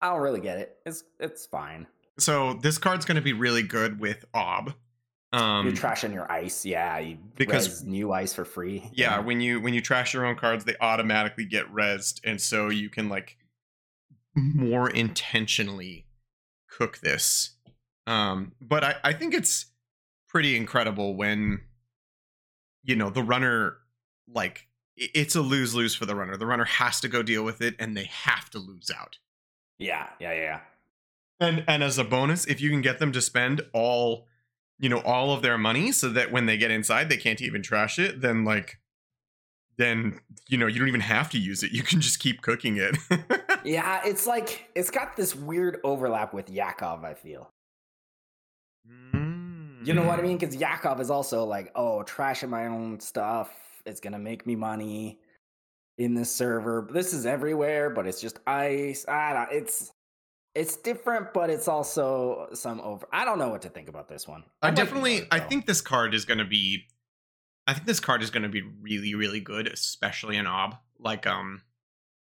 I 0.02 0.10
don't 0.10 0.22
really 0.22 0.42
get 0.42 0.58
it. 0.58 0.78
It's 0.86 1.04
it's 1.20 1.46
fine. 1.46 1.88
So 2.18 2.54
this 2.54 2.78
card's 2.78 3.06
going 3.06 3.16
to 3.16 3.22
be 3.22 3.34
really 3.34 3.64
good 3.64 4.00
with 4.00 4.26
Ob. 4.34 4.74
Um 5.34 5.66
You're 5.66 5.76
trashing 5.76 6.14
your 6.14 6.30
ice, 6.32 6.66
yeah. 6.66 7.00
You 7.00 7.18
because- 7.36 7.84
new 7.84 8.12
ice 8.12 8.34
for 8.34 8.44
free. 8.46 8.90
yeah, 8.94 9.20
when 9.20 9.40
you 9.42 9.62
when 9.62 9.74
you 9.74 9.82
trash 9.82 10.14
your 10.14 10.26
own 10.26 10.36
cards, 10.36 10.66
they 10.66 10.76
automatically 10.82 11.46
get 11.46 11.72
rezzed, 11.74 12.20
and 12.24 12.40
so 12.42 12.70
you 12.70 12.90
can 12.90 13.08
like 13.10 13.38
more 14.36 14.90
intentionally 14.90 16.06
cook 16.70 17.00
this. 17.00 17.52
Um, 18.08 18.54
but 18.62 18.84
I, 18.84 18.96
I 19.04 19.14
think 19.14 19.34
it's 19.34 19.68
pretty 20.28 20.56
incredible 20.58 21.16
when 21.16 21.62
you 22.84 22.96
know 22.96 23.10
the 23.10 23.24
runner 23.24 23.78
like 24.28 24.68
it's 24.98 25.36
a 25.36 25.42
lose 25.42 25.74
lose 25.74 25.96
for 25.96 26.06
the 26.06 26.16
runner. 26.16 26.36
The 26.38 26.46
runner 26.46 26.66
has 26.66 27.00
to 27.02 27.08
go 27.08 27.24
deal 27.24 27.44
with 27.44 27.62
it, 27.62 27.76
and 27.80 27.96
they 27.96 28.06
have 28.06 28.50
to 28.52 28.60
lose 28.60 28.92
out. 28.96 29.18
yeah, 29.80 30.08
yeah, 30.20 30.34
yeah. 30.34 30.60
And 31.40 31.64
and 31.68 31.84
as 31.84 31.98
a 31.98 32.04
bonus, 32.04 32.46
if 32.46 32.60
you 32.62 32.70
can 32.70 32.82
get 32.82 33.00
them 33.00 33.12
to 33.14 33.22
spend 33.22 33.62
all, 33.74 34.28
you 34.82 34.90
know, 34.90 35.00
all 35.02 35.32
of 35.32 35.42
their 35.42 35.58
money 35.58 35.92
so 35.92 36.10
that 36.10 36.32
when 36.32 36.48
they 36.48 36.58
get 36.58 36.72
inside 36.72 37.08
they 37.08 37.16
can't 37.16 37.42
even 37.42 37.62
trash 37.62 37.98
it, 38.00 38.20
then 38.20 38.44
like 38.44 38.80
then 39.78 40.20
you 40.50 40.58
know, 40.58 40.68
you 40.68 40.80
don't 40.80 40.90
even 40.90 41.02
have 41.02 41.30
to 41.30 41.38
use 41.38 41.64
it. 41.64 41.72
You 41.72 41.84
can 41.84 42.02
just 42.02 42.20
keep 42.20 42.42
cooking 42.42 42.78
it. 42.78 42.98
Yeah, 43.64 44.02
it's 44.04 44.26
like 44.26 44.70
it's 44.74 44.90
got 44.90 45.16
this 45.16 45.36
weird 45.36 45.78
overlap 45.84 46.34
with 46.34 46.50
Yakov, 46.50 47.04
I 47.04 47.14
feel. 47.14 47.52
You 49.84 49.94
know 49.94 50.04
what 50.04 50.20
I 50.20 50.22
mm. 50.22 50.30
mean? 50.30 50.38
Because 50.38 50.56
Yakov 50.56 51.00
is 51.00 51.12
also 51.12 51.44
like, 51.44 51.72
oh, 51.76 52.04
trashing 52.06 52.50
my 52.50 52.66
own 52.66 53.00
stuff. 53.00 53.52
It's 53.86 54.00
gonna 54.00 54.18
make 54.18 54.48
me 54.48 54.56
money 54.56 55.20
in 56.00 56.16
this 56.16 56.32
server. 56.32 56.88
This 56.92 57.14
is 57.14 57.28
everywhere, 57.28 57.92
but 57.92 58.08
it's 58.08 58.20
just 58.20 58.40
ice. 58.48 59.06
I 59.08 59.34
don't. 59.34 59.52
It's 59.52 59.94
it's 60.54 60.76
different, 60.78 61.34
but 61.34 61.50
it's 61.50 61.68
also 61.68 62.50
some 62.54 62.80
over. 62.82 63.08
I 63.12 63.24
don't 63.26 63.40
know 63.40 63.50
what 63.50 63.62
to 63.64 63.70
think 63.70 63.88
about 63.90 64.08
this 64.10 64.28
one. 64.28 64.44
I 64.62 64.70
the 64.72 64.76
definitely 64.76 65.28
I 65.32 65.40
think 65.40 65.66
this 65.66 65.82
card 65.82 66.14
is 66.14 66.26
going 66.26 66.40
to 66.40 66.46
be 66.46 66.86
I 67.68 67.74
think 67.74 67.86
this 67.86 68.00
card 68.00 68.22
is 68.24 68.30
going 68.32 68.44
to 68.44 68.50
be 68.50 68.62
really 68.62 69.16
really 69.16 69.40
good, 69.40 69.68
especially 69.68 70.38
in 70.38 70.48
Ob. 70.48 70.76
Like 71.00 71.26
um 71.28 71.62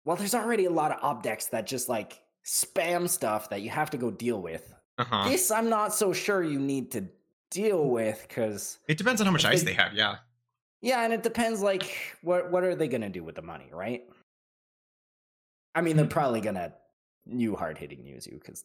Well, 0.06 0.16
there's 0.16 0.36
already 0.36 0.66
a 0.66 0.70
lot 0.72 0.92
of 0.92 1.04
ob 1.04 1.24
decks 1.24 1.48
that 1.48 1.66
just 1.68 1.90
like 1.90 2.20
spam 2.46 3.10
stuff 3.10 3.50
that 3.50 3.62
you 3.62 3.70
have 3.70 3.90
to 3.92 3.98
go 3.98 4.12
deal 4.12 4.42
with. 4.42 4.74
uh-huh. 4.98 5.30
This 5.30 5.50
I'm 5.52 5.70
not 5.70 5.94
so 5.94 6.14
sure 6.14 6.44
you 6.44 6.60
need 6.60 6.92
to 6.92 7.06
deal 7.52 7.90
with 7.90 8.24
because 8.28 8.78
It 8.88 8.98
depends 8.98 9.22
on 9.22 9.26
how 9.26 9.32
much 9.34 9.46
ice 9.46 9.62
they- 9.64 9.72
they 9.72 9.74
have, 9.74 9.94
yeah. 9.94 10.18
yeah, 10.82 11.04
and 11.04 11.12
it 11.14 11.24
depends 11.24 11.62
like 11.62 12.16
what 12.22 12.52
what 12.52 12.64
are 12.64 12.76
they 12.76 12.88
gonna 12.88 13.10
do 13.10 13.24
with 13.24 13.36
the 13.36 13.42
money, 13.42 13.70
right? 13.74 14.04
I 15.76 15.82
mean, 15.82 15.96
they're 15.96 16.06
Hmm. 16.06 16.12
probably 16.12 16.42
gonna 16.42 16.74
new 17.32 17.56
hard 17.56 17.78
hitting 17.78 18.06
use 18.06 18.28
you 18.28 18.40
because 18.40 18.64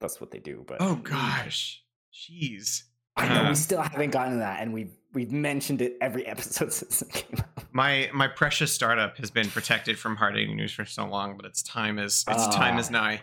that's 0.00 0.20
what 0.20 0.30
they 0.30 0.38
do. 0.38 0.64
But 0.66 0.78
Oh 0.80 0.96
gosh. 0.96 1.82
Jeez. 2.14 2.82
I 3.16 3.28
know 3.28 3.44
Uh, 3.46 3.48
we 3.50 3.54
still 3.54 3.80
haven't 3.80 4.10
gotten 4.10 4.34
to 4.34 4.38
that, 4.40 4.60
and 4.60 4.72
we've 4.74 4.92
we've 5.14 5.32
mentioned 5.32 5.80
it 5.80 5.96
every 6.00 6.26
episode 6.34 6.72
since 6.72 7.02
it 7.02 7.12
came 7.12 7.38
out. 7.38 7.64
My 7.72 8.10
my 8.12 8.28
precious 8.28 8.72
startup 8.72 9.16
has 9.18 9.30
been 9.30 9.48
protected 9.48 9.98
from 9.98 10.16
hard 10.16 10.34
hitting 10.36 10.56
news 10.56 10.72
for 10.72 10.84
so 10.84 11.06
long, 11.06 11.36
but 11.36 11.46
its 11.46 11.62
time 11.62 11.98
is 11.98 12.24
its 12.28 12.46
time 12.48 12.78
is 12.78 12.88
Ah. 12.88 12.92
nigh. 12.92 13.20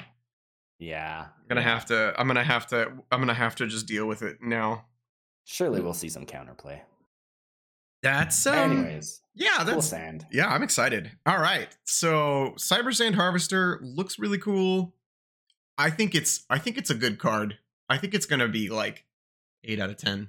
Yeah, 0.79 1.25
I'm 1.39 1.47
gonna 1.47 1.61
have 1.61 1.85
to 1.87 2.13
I'm 2.17 2.27
gonna 2.27 2.43
have 2.43 2.67
to 2.67 2.91
I'm 3.11 3.19
gonna 3.19 3.33
have 3.33 3.55
to 3.57 3.67
just 3.67 3.85
deal 3.87 4.05
with 4.07 4.21
it 4.23 4.37
now. 4.41 4.85
Surely 5.45 5.81
we'll 5.81 5.93
see 5.93 6.09
some 6.09 6.25
counterplay. 6.25 6.79
That's 8.03 8.45
um 8.45 8.71
Anyways, 8.71 9.21
yeah, 9.33 9.55
cool 9.57 9.65
that's 9.65 9.87
sand. 9.87 10.27
yeah, 10.31 10.47
I'm 10.49 10.61
excited. 10.61 11.09
All 11.25 11.39
right. 11.39 11.75
So 11.85 12.53
Cyber 12.57 12.93
Sand 12.93 13.15
Harvester 13.15 13.79
looks 13.81 14.19
really 14.19 14.37
cool. 14.37 14.93
I 15.77 15.89
think 15.89 16.13
it's 16.13 16.43
I 16.49 16.59
think 16.59 16.77
it's 16.77 16.89
a 16.91 16.95
good 16.95 17.17
card. 17.17 17.57
I 17.89 17.97
think 17.97 18.13
it's 18.13 18.25
gonna 18.27 18.47
be 18.49 18.69
like 18.69 19.05
eight 19.63 19.79
out 19.79 19.89
of 19.89 19.97
ten. 19.97 20.27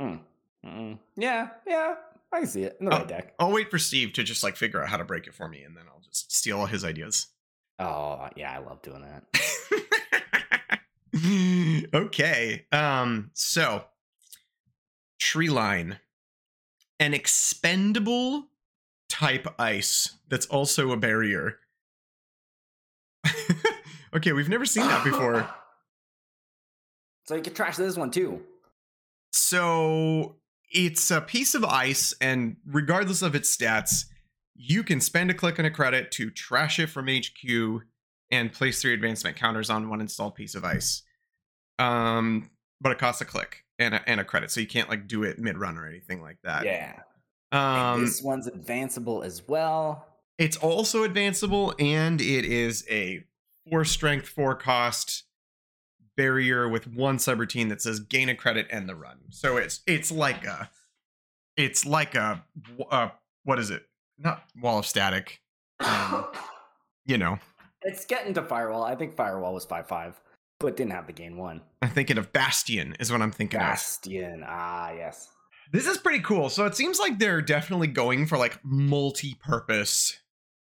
Mm. 0.00 0.98
Yeah, 1.16 1.48
yeah, 1.66 1.94
I 2.32 2.38
can 2.40 2.46
see 2.48 2.62
it 2.64 2.76
in 2.80 2.86
the 2.86 2.94
Oh. 2.94 2.98
right 2.98 3.08
deck. 3.08 3.34
I'll 3.38 3.52
wait 3.52 3.70
for 3.70 3.78
Steve 3.78 4.12
to 4.14 4.22
just 4.24 4.42
like 4.42 4.56
figure 4.56 4.82
out 4.82 4.88
how 4.88 4.96
to 4.96 5.04
break 5.04 5.26
it 5.26 5.34
for 5.34 5.48
me, 5.48 5.62
and 5.62 5.76
then 5.76 5.84
I'll 5.88 6.00
just 6.00 6.32
steal 6.34 6.58
all 6.60 6.66
his 6.66 6.84
ideas. 6.84 7.28
Oh 7.78 8.28
yeah, 8.36 8.52
I 8.52 8.58
love 8.58 8.82
doing 8.82 9.02
that. 9.02 10.80
okay. 11.94 12.66
Um, 12.72 13.30
so 13.34 13.84
tree 15.18 15.48
line. 15.50 15.98
An 17.02 17.14
expendable 17.14 18.46
type 19.08 19.48
ice 19.58 20.18
that's 20.28 20.46
also 20.46 20.92
a 20.92 20.96
barrier. 20.96 21.58
okay, 24.14 24.30
we've 24.30 24.48
never 24.48 24.64
seen 24.64 24.86
that 24.86 25.02
before. 25.02 25.48
So 27.24 27.36
you 27.36 27.42
can 27.42 27.54
trash 27.54 27.76
this 27.76 27.96
one 27.96 28.10
too. 28.10 28.42
So 29.32 30.34
it's 30.72 31.08
a 31.12 31.20
piece 31.20 31.54
of 31.54 31.64
ice, 31.64 32.12
and 32.20 32.56
regardless 32.66 33.22
of 33.22 33.36
its 33.36 33.56
stats, 33.56 34.06
you 34.56 34.82
can 34.82 35.00
spend 35.00 35.30
a 35.30 35.34
click 35.34 35.56
and 35.58 35.66
a 35.66 35.70
credit 35.70 36.10
to 36.12 36.30
trash 36.30 36.80
it 36.80 36.88
from 36.88 37.06
HQ 37.06 37.82
and 38.32 38.52
place 38.52 38.82
three 38.82 38.92
advancement 38.92 39.36
counters 39.36 39.70
on 39.70 39.88
one 39.88 40.00
installed 40.00 40.34
piece 40.34 40.56
of 40.56 40.64
ice. 40.64 41.02
Um, 41.78 42.50
but 42.80 42.90
it 42.90 42.98
costs 42.98 43.20
a 43.20 43.24
click 43.24 43.64
and 43.82 43.94
a, 43.94 44.08
and 44.08 44.20
a 44.20 44.24
credit, 44.24 44.50
so 44.50 44.60
you 44.60 44.66
can't 44.66 44.88
like 44.88 45.06
do 45.06 45.22
it 45.22 45.38
mid 45.38 45.58
run 45.58 45.76
or 45.76 45.86
anything 45.86 46.22
like 46.22 46.38
that. 46.44 46.64
Yeah. 46.64 47.00
Um, 47.52 48.00
this 48.04 48.22
one's 48.22 48.46
advanceable 48.46 49.22
as 49.22 49.46
well. 49.46 50.06
it's 50.38 50.56
also 50.56 51.04
advanceable, 51.04 51.74
and 51.78 52.20
it 52.20 52.44
is 52.44 52.86
a 52.90 53.24
four 53.68 53.84
strength, 53.84 54.28
four 54.28 54.54
cost 54.54 55.24
barrier 56.16 56.68
with 56.68 56.86
one 56.86 57.18
subroutine 57.18 57.68
that 57.68 57.80
says 57.80 58.00
gain 58.00 58.28
a 58.28 58.34
credit 58.34 58.66
and 58.70 58.88
the 58.88 58.94
run. 58.94 59.18
So 59.30 59.56
it's 59.56 59.80
it's 59.86 60.10
like 60.10 60.44
a 60.44 60.70
it's 61.56 61.84
like 61.84 62.14
a 62.14 62.44
uh, 62.90 63.08
what 63.44 63.58
is 63.58 63.70
it? 63.70 63.82
Not 64.18 64.44
wall 64.60 64.78
of 64.78 64.86
static. 64.86 65.40
Um, 65.80 66.26
you 67.06 67.18
know, 67.18 67.38
it's 67.82 68.04
getting 68.04 68.34
to 68.34 68.42
firewall. 68.42 68.82
I 68.82 68.94
think 68.94 69.14
firewall 69.14 69.54
was 69.54 69.64
five 69.64 69.86
five, 69.86 70.20
but 70.62 70.76
didn't 70.76 70.92
have 70.92 71.06
the 71.06 71.12
gain 71.12 71.36
one. 71.36 71.60
I'm 71.82 71.90
thinking 71.90 72.16
of 72.16 72.32
Bastion 72.32 72.96
is 73.00 73.12
what 73.12 73.20
I'm 73.20 73.32
thinking 73.32 73.60
of. 73.60 73.66
Bastion. 73.66 74.44
Ah, 74.46 74.92
yes. 74.92 75.28
This 75.72 75.86
is 75.86 75.98
pretty 75.98 76.20
cool. 76.20 76.48
So 76.48 76.64
it 76.66 76.76
seems 76.76 76.98
like 76.98 77.18
they're 77.18 77.42
definitely 77.42 77.88
going 77.88 78.26
for 78.26 78.38
like 78.38 78.58
multi-purpose 78.62 80.18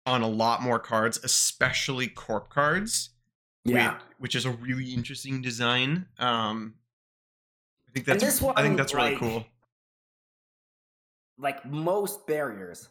on 0.06 0.22
a 0.22 0.28
lot 0.28 0.62
more 0.62 0.78
cards, 0.78 1.20
especially 1.22 2.08
corp 2.08 2.48
cards. 2.50 3.10
Yeah. 3.64 3.92
which, 3.92 4.02
which 4.18 4.34
is 4.36 4.46
a 4.46 4.50
really 4.52 4.92
interesting 4.92 5.42
design. 5.42 6.06
Um, 6.18 6.74
I 7.88 7.92
think 7.92 8.06
that's 8.06 8.22
this 8.24 8.42
I 8.42 8.46
think 8.46 8.56
one, 8.56 8.76
that's 8.76 8.94
really 8.94 9.16
cool. 9.16 9.44
like 11.38 11.64
most 11.66 12.26
barriers 12.26 12.88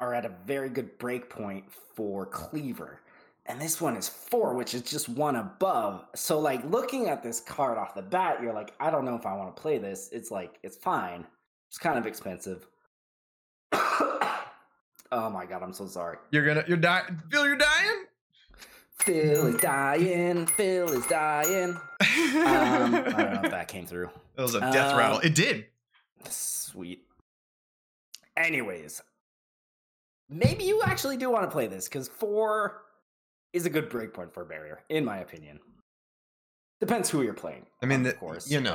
are 0.00 0.12
at 0.12 0.24
a 0.24 0.32
very 0.44 0.68
good 0.68 0.98
break 0.98 1.30
point 1.30 1.64
for 1.94 2.26
cleaver 2.26 3.00
and 3.46 3.60
this 3.60 3.80
one 3.80 3.96
is 3.96 4.08
four 4.08 4.54
which 4.54 4.74
is 4.74 4.82
just 4.82 5.08
one 5.08 5.36
above 5.36 6.04
so 6.14 6.38
like 6.38 6.64
looking 6.64 7.08
at 7.08 7.22
this 7.22 7.40
card 7.40 7.76
off 7.78 7.94
the 7.94 8.02
bat 8.02 8.38
you're 8.42 8.52
like 8.52 8.72
i 8.80 8.90
don't 8.90 9.04
know 9.04 9.16
if 9.16 9.26
i 9.26 9.34
want 9.34 9.54
to 9.54 9.60
play 9.60 9.78
this 9.78 10.08
it's 10.12 10.30
like 10.30 10.58
it's 10.62 10.76
fine 10.76 11.24
it's 11.68 11.78
kind 11.78 11.98
of 11.98 12.06
expensive 12.06 12.66
oh 13.72 15.30
my 15.32 15.44
god 15.46 15.62
i'm 15.62 15.72
so 15.72 15.86
sorry 15.86 16.16
You're 16.30 16.46
gonna 16.46 16.64
you're 16.68 16.76
dying. 16.76 17.20
Phil, 17.30 17.46
you're 17.46 17.56
dying. 17.56 18.04
phil 18.98 19.46
is 19.48 19.60
dying 19.60 20.46
phil 20.46 20.90
is 20.92 21.06
dying 21.06 21.70
um, 21.70 21.80
i 22.00 23.12
don't 23.16 23.34
know 23.34 23.40
if 23.44 23.50
that 23.50 23.68
came 23.68 23.86
through 23.86 24.10
It 24.38 24.40
was 24.40 24.54
a 24.54 24.60
death 24.60 24.94
Uh, 24.94 24.96
rattle. 24.96 25.18
It 25.18 25.34
did. 25.34 25.66
Sweet. 26.30 27.02
Anyways, 28.34 29.02
maybe 30.30 30.64
you 30.64 30.80
actually 30.82 31.18
do 31.18 31.30
want 31.30 31.44
to 31.44 31.50
play 31.50 31.66
this 31.66 31.86
because 31.86 32.08
four 32.08 32.80
is 33.52 33.66
a 33.66 33.70
good 33.70 33.90
breakpoint 33.90 34.32
for 34.32 34.42
a 34.42 34.46
barrier, 34.46 34.80
in 34.88 35.04
my 35.04 35.18
opinion. 35.18 35.60
Depends 36.80 37.10
who 37.10 37.22
you're 37.22 37.34
playing. 37.34 37.66
I 37.82 37.86
mean, 37.86 38.04
of 38.06 38.18
course. 38.18 38.50
you 38.50 38.60
know. 38.60 38.74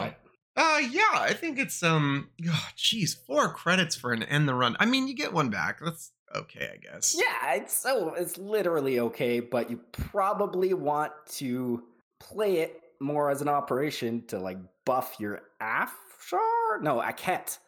but- 0.56 0.62
Uh 0.64 0.80
yeah, 0.90 1.02
I 1.14 1.34
think 1.34 1.60
it's 1.60 1.84
um. 1.84 2.30
Oh, 2.48 2.68
geez, 2.76 3.14
four 3.14 3.50
credits 3.54 3.96
for 3.96 4.12
an 4.14 4.24
end 4.24 4.48
the 4.48 4.56
run. 4.56 4.76
I 4.80 4.86
mean, 4.86 5.08
you 5.08 5.14
get 5.16 5.34
one 5.34 5.50
back. 5.50 5.80
That's 5.84 6.12
okay, 6.36 6.72
I 6.74 6.78
guess. 6.78 7.16
Yeah, 7.18 7.54
it's 7.56 7.76
so 7.76 8.14
it's 8.16 8.38
literally 8.38 9.00
okay, 9.00 9.40
but 9.40 9.70
you 9.70 9.78
probably 9.92 10.74
want 10.74 11.12
to 11.38 11.84
play 12.20 12.58
it 12.60 12.82
more 13.00 13.30
as 13.30 13.42
an 13.42 13.48
operation 13.50 14.26
to 14.28 14.40
like 14.40 14.58
buff 14.86 15.18
your 15.20 15.42
Afshar? 15.62 16.82
No, 16.82 17.02
Akhet. 17.02 17.60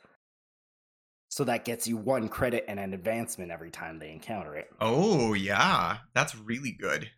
So 1.40 1.46
that 1.46 1.64
gets 1.64 1.88
you 1.88 1.96
one 1.96 2.28
credit 2.28 2.66
and 2.68 2.82
an 2.82 2.94
advancement 2.94 3.50
every 3.50 3.72
time 3.72 3.98
they 3.98 4.12
encounter 4.12 4.56
it. 4.56 4.70
Oh 4.82 5.34
yeah, 5.34 6.00
that's 6.14 6.36
really 6.36 6.72
good. 6.72 7.10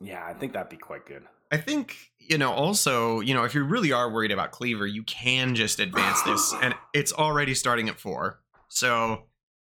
Yeah, 0.00 0.26
I 0.26 0.32
think 0.34 0.52
that'd 0.52 0.68
be 0.68 0.76
quite 0.76 1.06
good. 1.06 1.22
I 1.52 1.58
think, 1.58 1.94
you 2.18 2.38
know, 2.38 2.50
also, 2.50 3.20
you 3.20 3.34
know, 3.34 3.44
if 3.44 3.54
you 3.54 3.62
really 3.62 3.92
are 3.92 4.10
worried 4.10 4.32
about 4.32 4.50
Cleaver, 4.50 4.84
you 4.84 5.04
can 5.04 5.54
just 5.54 5.78
advance 5.78 6.20
this 6.22 6.52
and 6.60 6.74
it's 6.92 7.12
already 7.12 7.54
starting 7.54 7.88
at 7.88 8.00
four. 8.00 8.40
So 8.66 9.26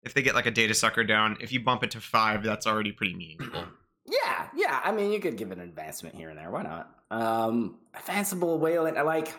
if 0.04 0.14
they 0.14 0.22
get 0.22 0.36
like 0.36 0.46
a 0.46 0.52
Datasucker 0.52 1.04
down, 1.04 1.36
if 1.40 1.52
you 1.52 1.58
bump 1.58 1.82
it 1.82 1.90
to 1.90 2.00
five, 2.00 2.44
that's 2.44 2.68
already 2.68 2.92
pretty 2.92 3.16
meaningful. 3.16 3.64
Yeah, 4.10 4.46
yeah. 4.56 4.80
I 4.82 4.90
mean, 4.90 5.12
you 5.12 5.20
could 5.20 5.36
give 5.36 5.50
it 5.50 5.58
an 5.58 5.64
advancement 5.64 6.14
here 6.14 6.30
and 6.30 6.38
there. 6.38 6.50
Why 6.50 6.62
not? 6.62 6.90
Um, 7.10 7.76
advanceable 7.94 8.58
Wayland. 8.58 8.96
I 8.96 9.02
like. 9.02 9.34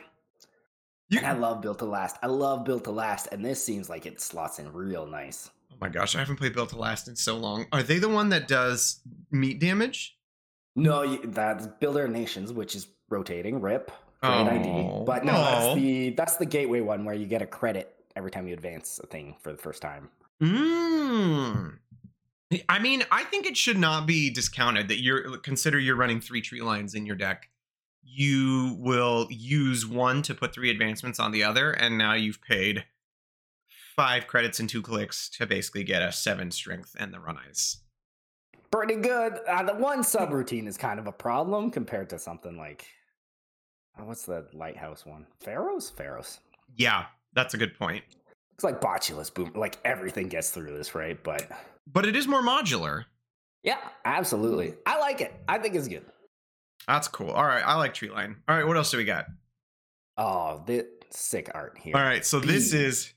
You, 1.09 1.17
And 1.19 1.27
I 1.27 1.33
love 1.33 1.61
Built 1.61 1.79
to 1.79 1.85
Last. 1.85 2.17
I 2.21 2.27
love 2.27 2.63
Built 2.63 2.83
to 2.85 2.91
Last, 2.91 3.27
and 3.31 3.43
this 3.43 3.63
seems 3.63 3.89
like 3.89 4.05
it 4.05 4.21
slots 4.21 4.59
in 4.59 4.71
real 4.71 5.05
nice. 5.07 5.49
oh 5.71 5.75
my 5.81 5.89
gosh, 5.89 6.15
I 6.15 6.19
haven't 6.19 6.35
played 6.37 6.53
Built 6.53 6.69
to 6.69 6.77
Last 6.77 7.07
in 7.07 7.15
so 7.15 7.37
long. 7.37 7.65
Are 7.71 7.83
they 7.83 7.97
the 7.97 8.09
one 8.09 8.29
that 8.29 8.47
does 8.47 8.99
meat 9.31 9.59
damage? 9.59 10.17
No, 10.75 11.17
that's 11.17 11.67
Builder 11.79 12.07
Nations, 12.07 12.53
which 12.53 12.75
is 12.75 12.87
rotating. 13.09 13.59
Rip. 13.59 13.91
Great 14.21 14.31
Oh, 14.31 14.45
ID. 14.45 15.05
But 15.05 15.25
no, 15.25 15.31
oh. 15.31 15.35
that's 15.35 15.75
the 15.75 16.09
that's 16.11 16.35
the 16.37 16.45
gateway 16.45 16.81
one 16.81 17.05
where 17.05 17.15
you 17.15 17.25
get 17.25 17.41
a 17.41 17.47
credit 17.47 17.95
every 18.15 18.31
time 18.31 18.47
you 18.47 18.53
advance 18.53 18.99
a 19.03 19.07
thing 19.07 19.35
for 19.41 19.51
the 19.51 19.57
first 19.57 19.81
time. 19.81 20.09
Mm. 20.41 21.77
I 22.67 22.79
mean, 22.79 23.03
I 23.11 23.23
think 23.25 23.45
it 23.45 23.55
should 23.55 23.77
not 23.77 24.05
be 24.05 24.29
discounted 24.29 24.87
that 24.89 25.01
you're 25.01 25.37
consider 25.37 25.79
you're 25.79 25.95
running 25.95 26.19
three 26.21 26.41
tree 26.41 26.61
lines 26.61 26.95
in 26.95 27.05
your 27.05 27.15
deck. 27.15 27.49
You 28.03 28.75
will 28.79 29.27
use 29.29 29.85
one 29.85 30.21
to 30.23 30.33
put 30.35 30.53
three 30.53 30.69
advancements 30.69 31.19
on 31.19 31.31
the 31.31 31.43
other, 31.43 31.71
and 31.71 31.97
now 31.97 32.13
you've 32.13 32.41
paid 32.41 32.85
five 33.95 34.27
credits 34.27 34.59
and 34.59 34.69
two 34.69 34.81
clicks 34.81 35.29
to 35.29 35.45
basically 35.45 35.83
get 35.83 36.01
a 36.01 36.11
seven 36.11 36.51
strength 36.51 36.95
and 36.99 37.13
the 37.13 37.19
run 37.19 37.37
ice. 37.47 37.77
Pretty 38.71 38.95
good. 38.95 39.39
Uh, 39.47 39.63
the 39.63 39.73
one 39.75 40.01
subroutine 40.01 40.67
is 40.67 40.77
kind 40.77 40.99
of 40.99 41.07
a 41.07 41.11
problem 41.11 41.71
compared 41.71 42.09
to 42.11 42.19
something 42.19 42.57
like 42.57 42.85
oh, 43.99 44.05
what's 44.05 44.23
the 44.25 44.45
lighthouse 44.53 45.05
one? 45.05 45.25
Pharos? 45.39 45.89
Pharos. 45.89 46.39
Yeah, 46.75 47.05
that's 47.33 47.53
a 47.53 47.57
good 47.57 47.77
point. 47.77 48.03
It's 48.53 48.63
like 48.63 48.79
botulus 48.79 49.33
boom. 49.33 49.51
Like 49.55 49.77
everything 49.85 50.27
gets 50.27 50.51
through 50.51 50.75
this, 50.77 50.93
right? 50.95 51.21
But 51.23 51.49
But 51.91 52.05
it 52.05 52.15
is 52.15 52.27
more 52.27 52.41
modular. 52.43 53.05
yeah, 53.63 53.79
absolutely. 54.05 54.75
I 54.85 54.99
like 54.99 55.21
it. 55.21 55.33
I 55.47 55.57
think 55.57 55.75
it's 55.75 55.87
good. 55.87 56.05
That's 56.89 57.07
cool. 57.07 57.29
All 57.29 57.45
right, 57.45 57.61
I 57.63 57.75
like 57.75 57.93
tree 57.93 58.09
line. 58.09 58.37
All 58.47 58.55
right, 58.57 58.65
what 58.65 58.75
else 58.75 58.89
do 58.89 58.97
we 58.97 59.03
got? 59.05 59.27
Oh, 60.17 60.63
the 60.65 60.87
sick 61.11 61.51
art 61.53 61.77
here. 61.79 61.95
All 61.95 62.01
right, 62.01 62.25
so 62.25 62.39
this 62.39 62.73
is 62.73 63.13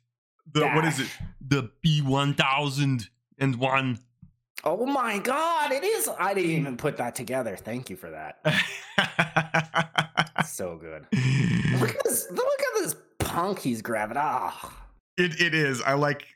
the 0.53 0.69
what 0.69 0.85
is 0.85 1.01
it? 1.01 1.09
The 1.41 1.71
B 1.81 2.03
one 2.03 2.35
thousand 2.35 3.09
and 3.39 3.57
one. 3.57 3.99
Oh 4.63 4.85
my 4.85 5.19
god, 5.19 5.73
it 5.73 5.83
is. 5.85 6.07
I 6.19 6.35
didn't 6.35 6.51
even 6.51 6.77
put 6.77 6.99
that 6.99 7.15
together. 7.15 7.57
Thank 7.57 7.89
you 7.89 7.97
for 7.97 8.11
that. 8.11 8.41
So 10.47 10.77
good. 10.77 11.07
Look 11.81 11.91
at 11.91 12.05
this. 12.05 12.27
Look 12.31 12.47
at 12.61 12.83
this 12.83 12.97
punk 13.21 13.61
he's 13.61 13.81
grabbing. 13.81 14.17
Ah, 14.19 14.85
It 15.17 15.41
it 15.41 15.55
is. 15.55 15.81
I 15.81 15.95
like. 15.95 16.27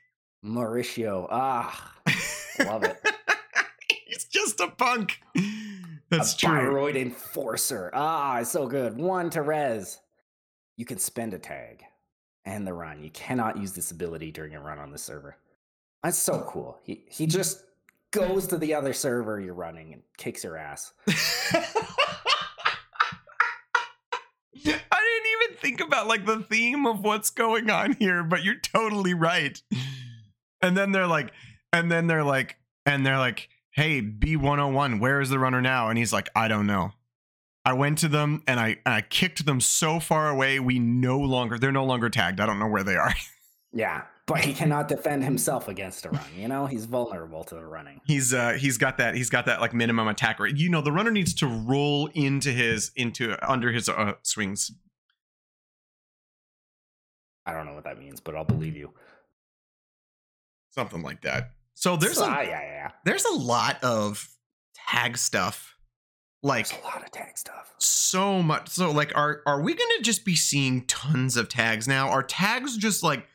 Mauricio. 0.45 1.27
Ah, 1.29 1.93
Love 2.59 2.83
it. 2.83 2.97
He's 4.07 4.25
just 4.25 4.59
a 4.61 4.69
punk. 4.69 5.19
That's 6.09 6.33
a 6.33 6.37
true. 6.37 6.49
Bioroid 6.49 6.95
enforcer. 6.95 7.89
Ah, 7.93 8.39
it's 8.39 8.51
so 8.51 8.67
good. 8.67 8.97
One 8.97 9.29
to 9.31 9.41
res. 9.41 9.99
You 10.77 10.85
can 10.85 10.99
spend 10.99 11.33
a 11.33 11.39
tag 11.39 11.83
and 12.45 12.65
the 12.65 12.73
run. 12.73 13.03
You 13.03 13.09
cannot 13.09 13.57
use 13.57 13.73
this 13.73 13.91
ability 13.91 14.31
during 14.31 14.55
a 14.55 14.61
run 14.61 14.79
on 14.79 14.91
the 14.91 14.97
server. 14.97 15.37
That's 16.03 16.17
so 16.17 16.45
cool. 16.47 16.79
He 16.83 17.03
he 17.09 17.25
just 17.25 17.63
goes 18.11 18.47
to 18.47 18.57
the 18.57 18.73
other 18.73 18.93
server 18.93 19.39
you're 19.39 19.53
running 19.53 19.93
and 19.93 20.01
kicks 20.17 20.43
your 20.43 20.57
ass. 20.57 20.93
I 21.07 21.13
didn't 24.65 25.31
even 25.41 25.57
think 25.61 25.81
about 25.81 26.07
like 26.07 26.25
the 26.25 26.39
theme 26.39 26.85
of 26.85 27.03
what's 27.03 27.29
going 27.29 27.69
on 27.69 27.93
here, 27.93 28.23
but 28.23 28.43
you're 28.43 28.59
totally 28.59 29.13
right. 29.13 29.61
And 30.61 30.77
then 30.77 30.91
they're 30.91 31.07
like, 31.07 31.31
and 31.73 31.91
then 31.91 32.07
they're 32.07 32.23
like, 32.23 32.57
and 32.85 33.05
they're 33.05 33.17
like, 33.17 33.49
hey, 33.77 34.01
B101, 34.01 34.99
where 34.99 35.21
is 35.21 35.29
the 35.29 35.37
runner 35.37 35.61
now? 35.61 35.87
And 35.87 35.99
he's 35.99 36.11
like, 36.11 36.29
I 36.35 36.47
don't 36.47 36.65
know. 36.65 36.91
I 37.63 37.73
went 37.73 37.99
to 37.99 38.07
them 38.07 38.41
and 38.47 38.59
I, 38.59 38.79
and 38.85 38.95
I 38.95 39.01
kicked 39.01 39.45
them 39.45 39.61
so 39.61 39.99
far 39.99 40.29
away, 40.29 40.59
we 40.59 40.79
no 40.79 41.19
longer, 41.19 41.59
they're 41.59 41.71
no 41.71 41.85
longer 41.85 42.09
tagged. 42.09 42.39
I 42.39 42.47
don't 42.47 42.59
know 42.59 42.67
where 42.67 42.83
they 42.83 42.95
are. 42.95 43.13
Yeah, 43.73 44.05
but 44.25 44.39
he 44.39 44.53
cannot 44.53 44.87
defend 44.87 45.25
himself 45.25 45.67
against 45.67 46.05
a 46.05 46.09
run. 46.09 46.23
You 46.35 46.47
know, 46.47 46.65
he's 46.65 46.85
vulnerable 46.85 47.43
to 47.43 47.55
the 47.55 47.65
running. 47.65 47.99
He's 48.07 48.33
uh 48.33 48.53
he's 48.53 48.77
got 48.77 48.97
that 48.97 49.13
he's 49.13 49.29
got 49.29 49.45
that 49.45 49.59
like 49.59 49.73
minimum 49.73 50.07
attack 50.07 50.39
rate. 50.39 50.55
You 50.55 50.69
know, 50.69 50.81
the 50.81 50.91
runner 50.91 51.11
needs 51.11 51.33
to 51.35 51.47
roll 51.47 52.07
into 52.13 52.51
his 52.51 52.91
into 52.95 53.35
under 53.47 53.71
his 53.73 53.89
uh, 53.89 54.13
swings. 54.23 54.71
I 57.45 57.53
don't 57.53 57.65
know 57.65 57.73
what 57.73 57.83
that 57.83 57.99
means, 57.99 58.21
but 58.21 58.35
I'll 58.35 58.45
believe 58.45 58.77
you. 58.77 58.93
Something 60.71 61.03
like 61.03 61.21
that. 61.21 61.51
So 61.79 61.95
there's 61.95 62.15
So, 62.17 62.25
a 62.25 62.27
ah, 62.27 62.41
yeah, 62.41 62.61
yeah, 62.61 62.91
there's 63.05 63.23
a 63.25 63.33
lot 63.35 63.83
of 63.83 64.27
tag 64.89 65.15
stuff 65.15 65.75
like 66.41 66.67
There's 66.69 66.81
a 66.81 66.85
lot 66.85 67.03
of 67.03 67.11
tag 67.11 67.37
stuff. 67.37 67.71
so 67.77 68.41
much 68.41 68.69
so 68.69 68.89
like 68.91 69.15
are 69.15 69.41
are 69.45 69.61
we 69.61 69.75
gonna 69.75 70.01
just 70.01 70.25
be 70.25 70.35
seeing 70.35 70.85
tons 70.87 71.37
of 71.37 71.49
tags 71.49 71.87
now 71.87 72.09
are 72.09 72.23
tags 72.23 72.77
just 72.77 73.03
like 73.03 73.27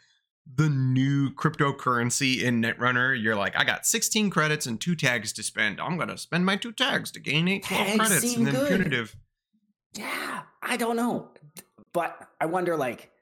the 0.56 0.68
new 0.68 1.30
cryptocurrency 1.34 2.42
in 2.42 2.61
Netrunner. 2.61 3.20
You're 3.20 3.37
like, 3.37 3.54
I 3.56 3.62
got 3.62 3.87
16 3.87 4.28
credits 4.30 4.66
and 4.66 4.80
two 4.80 4.96
tags 4.96 5.32
to 5.34 5.42
spend. 5.44 5.80
I'm 5.80 5.96
gonna 5.96 6.18
spend 6.18 6.44
my 6.44 6.56
two 6.56 6.72
tags 6.72 7.12
to 7.12 7.20
gain 7.20 7.46
eight, 7.46 7.64
12 7.64 7.87
Tags 7.87 7.99
credits 7.99 8.37
and 8.37 8.46
then 8.49 8.54
good. 8.54 8.68
punitive. 8.68 9.14
Yeah, 9.94 10.42
I 10.61 10.76
don't 10.76 10.96
know. 10.96 11.28
But 11.92 12.18
I 12.40 12.46
wonder 12.46 12.76
like 12.76 13.12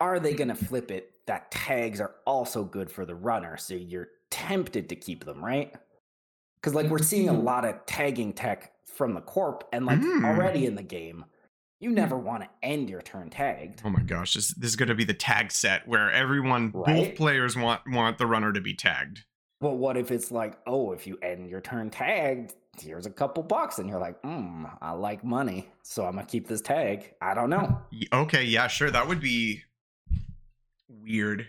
are 0.00 0.18
they 0.18 0.34
going 0.34 0.48
to 0.48 0.54
flip 0.56 0.90
it 0.90 1.12
that 1.26 1.50
tags 1.52 2.00
are 2.00 2.14
also 2.26 2.64
good 2.64 2.90
for 2.90 3.04
the 3.04 3.14
runner 3.14 3.56
so 3.58 3.74
you're 3.74 4.08
tempted 4.48 4.88
to 4.88 4.96
keep 4.96 5.24
them, 5.24 5.44
right? 5.44 5.74
Cuz 6.62 6.74
like 6.74 6.90
we're 6.90 6.98
seeing 6.98 7.28
a 7.28 7.32
lot 7.32 7.64
of 7.64 7.84
tagging 7.86 8.32
tech 8.32 8.72
from 8.84 9.14
the 9.14 9.20
corp 9.20 9.68
and 9.72 9.86
like 9.86 9.98
Mm. 10.00 10.24
already 10.24 10.66
in 10.66 10.74
the 10.74 10.82
game 10.82 11.24
you 11.82 11.90
never 11.90 12.18
want 12.18 12.42
to 12.42 12.48
end 12.62 12.90
your 12.90 13.00
turn 13.00 13.30
tagged. 13.30 13.80
Oh 13.86 13.88
my 13.88 14.02
gosh, 14.02 14.34
this, 14.34 14.48
this 14.48 14.68
is 14.68 14.76
gonna 14.76 14.94
be 14.94 15.04
the 15.04 15.14
tag 15.14 15.50
set 15.50 15.88
where 15.88 16.10
everyone, 16.12 16.68
both 16.68 17.14
players 17.14 17.56
want 17.56 17.80
want 17.86 18.18
the 18.18 18.26
runner 18.26 18.52
to 18.52 18.60
be 18.60 18.74
tagged. 18.74 19.24
Well, 19.62 19.76
what 19.78 19.96
if 19.96 20.10
it's 20.10 20.30
like, 20.30 20.58
oh, 20.66 20.92
if 20.92 21.06
you 21.06 21.16
end 21.22 21.48
your 21.48 21.62
turn 21.62 21.88
tagged, 21.88 22.54
here's 22.78 23.06
a 23.06 23.10
couple 23.10 23.42
bucks, 23.42 23.78
and 23.78 23.88
you're 23.88 23.98
like, 23.98 24.20
hmm, 24.20 24.66
I 24.82 24.92
like 24.92 25.24
money, 25.24 25.70
so 25.82 26.04
I'm 26.04 26.16
gonna 26.16 26.26
keep 26.26 26.48
this 26.48 26.60
tag. 26.60 27.14
I 27.22 27.32
don't 27.32 27.48
know. 27.48 27.80
Okay, 28.12 28.44
yeah, 28.44 28.66
sure. 28.66 28.90
That 28.90 29.08
would 29.08 29.20
be 29.20 29.62
weird. 30.88 31.48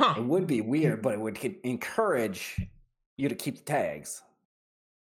It 0.00 0.24
would 0.24 0.46
be 0.46 0.60
weird, 0.60 1.02
but 1.02 1.14
it 1.14 1.20
would 1.20 1.38
encourage 1.62 2.60
you 3.16 3.28
to 3.28 3.34
keep 3.34 3.56
the 3.58 3.64
tags. 3.64 4.22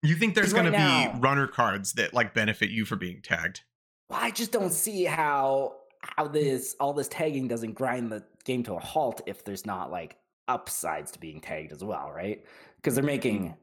You 0.02 0.16
think 0.16 0.34
there's 0.34 0.52
going 0.52 0.66
right 0.66 0.72
to 0.72 0.78
now- 0.78 1.12
be 1.12 1.20
runner 1.20 1.46
cards 1.46 1.92
that 1.94 2.12
like 2.12 2.34
benefit 2.34 2.70
you 2.70 2.84
for 2.84 2.96
being 2.96 3.22
tagged? 3.22 3.62
Well, 4.08 4.20
I 4.20 4.30
just 4.30 4.52
don't 4.52 4.72
see 4.72 5.04
how 5.04 5.76
how 6.02 6.26
this 6.26 6.74
all 6.80 6.92
this 6.92 7.08
tagging 7.08 7.48
doesn't 7.48 7.74
grind 7.74 8.10
the 8.10 8.24
game 8.44 8.64
to 8.64 8.74
a 8.74 8.78
halt 8.80 9.22
if 9.26 9.44
there's 9.44 9.64
not 9.64 9.90
like 9.90 10.16
upsides 10.48 11.12
to 11.12 11.20
being 11.20 11.40
tagged 11.40 11.72
as 11.72 11.84
well, 11.84 12.10
right? 12.12 12.44
Because 12.76 12.94
they're 12.94 13.04
making 13.04 13.54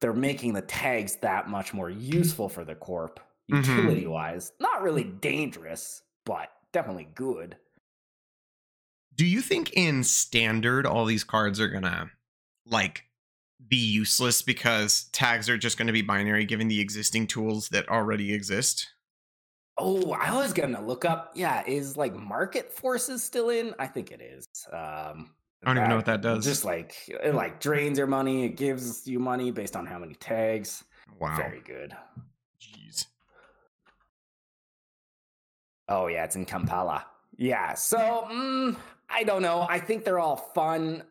they're 0.00 0.12
making 0.12 0.52
the 0.52 0.62
tags 0.62 1.16
that 1.16 1.48
much 1.48 1.74
more 1.74 1.90
useful 1.90 2.48
for 2.48 2.64
the 2.64 2.76
corp 2.76 3.20
mm-hmm. 3.50 3.70
utility 3.70 4.06
wise. 4.06 4.52
Not 4.60 4.82
really 4.82 5.04
dangerous, 5.04 6.02
but 6.24 6.52
definitely 6.72 7.08
good. 7.14 7.56
Do 9.18 9.26
you 9.26 9.42
think 9.42 9.72
in 9.74 10.04
standard 10.04 10.86
all 10.86 11.04
these 11.04 11.24
cards 11.24 11.60
are 11.60 11.68
going 11.68 11.82
to 11.82 12.08
like 12.64 13.04
be 13.66 13.76
useless 13.76 14.40
because 14.40 15.10
tags 15.12 15.50
are 15.50 15.58
just 15.58 15.76
going 15.76 15.88
to 15.88 15.92
be 15.92 16.02
binary 16.02 16.44
given 16.44 16.68
the 16.68 16.80
existing 16.80 17.26
tools 17.26 17.68
that 17.70 17.88
already 17.88 18.32
exist? 18.32 18.88
Oh, 19.80 20.12
I 20.12 20.34
was 20.34 20.52
gonna 20.52 20.84
look 20.84 21.04
up. 21.04 21.30
Yeah, 21.36 21.62
is 21.64 21.96
like 21.96 22.12
market 22.12 22.72
forces 22.72 23.22
still 23.22 23.50
in? 23.50 23.74
I 23.78 23.86
think 23.86 24.10
it 24.10 24.20
is. 24.20 24.48
Um, 24.72 25.30
I 25.62 25.66
don't 25.66 25.76
even 25.76 25.88
know 25.88 25.96
what 25.96 26.06
that 26.06 26.20
does. 26.20 26.44
Just 26.44 26.64
like 26.64 26.96
it 27.08 27.32
like 27.32 27.60
drains 27.60 27.96
your 27.96 28.08
money. 28.08 28.44
It 28.44 28.56
gives 28.56 29.06
you 29.06 29.20
money 29.20 29.52
based 29.52 29.76
on 29.76 29.86
how 29.86 30.00
many 30.00 30.14
tags. 30.14 30.82
Wow. 31.20 31.36
Very 31.36 31.60
good. 31.60 31.96
Jeez. 32.60 33.06
Oh 35.88 36.08
yeah, 36.08 36.24
it's 36.24 36.34
in 36.34 36.44
Kampala. 36.44 37.06
Yeah. 37.36 37.74
So 37.74 38.26
mm, 38.32 38.76
I 39.10 39.24
don't 39.24 39.42
know. 39.42 39.66
I 39.68 39.78
think 39.78 40.04
they're 40.04 40.18
all 40.18 40.36
fun. 40.36 41.02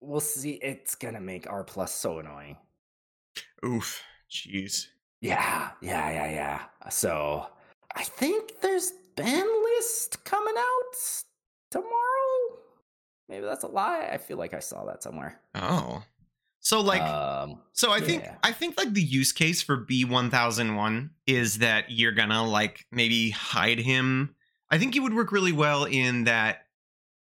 We'll 0.00 0.20
see. 0.20 0.52
It's 0.62 0.94
gonna 0.94 1.20
make 1.20 1.48
R 1.48 1.64
plus 1.64 1.94
so 1.94 2.18
annoying. 2.18 2.56
Oof. 3.64 4.02
Jeez. 4.30 4.88
Yeah, 5.20 5.70
yeah, 5.80 6.10
yeah, 6.10 6.30
yeah. 6.30 6.90
So 6.90 7.46
I 7.94 8.02
think 8.02 8.60
there's 8.60 8.92
ban 9.16 9.46
list 9.64 10.24
coming 10.24 10.54
out 10.56 11.22
tomorrow. 11.70 12.58
Maybe 13.28 13.44
that's 13.44 13.64
a 13.64 13.68
lie. 13.68 14.08
I 14.12 14.18
feel 14.18 14.36
like 14.36 14.54
I 14.54 14.60
saw 14.60 14.84
that 14.84 15.02
somewhere. 15.02 15.40
Oh. 15.54 16.02
So 16.60 16.80
like 16.80 17.02
um, 17.02 17.60
So 17.72 17.92
I 17.92 18.00
think 18.00 18.24
Yeah. 18.24 18.34
I 18.42 18.52
think 18.52 18.76
like 18.76 18.92
the 18.92 19.02
use 19.02 19.32
case 19.32 19.62
for 19.62 19.76
B1001 19.76 21.10
is 21.26 21.58
that 21.58 21.90
you're 21.90 22.12
gonna 22.12 22.44
like 22.46 22.86
maybe 22.90 23.30
hide 23.30 23.78
him. 23.78 24.34
I 24.70 24.78
think 24.78 24.94
he 24.94 25.00
would 25.00 25.14
work 25.14 25.32
really 25.32 25.52
well 25.52 25.84
in 25.84 26.24
that 26.24 26.65